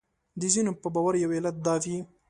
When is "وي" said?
1.83-1.97